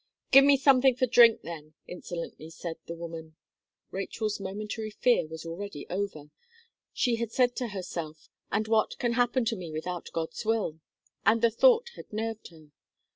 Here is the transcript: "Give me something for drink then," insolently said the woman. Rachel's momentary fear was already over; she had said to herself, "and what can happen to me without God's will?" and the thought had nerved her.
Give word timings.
"Give 0.31 0.43
me 0.43 0.57
something 0.57 0.95
for 0.95 1.05
drink 1.05 1.41
then," 1.43 1.75
insolently 1.85 2.49
said 2.49 2.77
the 2.87 2.95
woman. 2.95 3.35
Rachel's 3.91 4.39
momentary 4.39 4.89
fear 4.89 5.27
was 5.27 5.45
already 5.45 5.85
over; 5.91 6.31
she 6.91 7.17
had 7.17 7.31
said 7.31 7.55
to 7.57 7.67
herself, 7.67 8.27
"and 8.51 8.67
what 8.67 8.97
can 8.97 9.13
happen 9.13 9.45
to 9.45 9.55
me 9.55 9.69
without 9.71 10.09
God's 10.11 10.43
will?" 10.43 10.79
and 11.23 11.43
the 11.43 11.51
thought 11.51 11.89
had 11.97 12.11
nerved 12.11 12.47
her. 12.47 12.71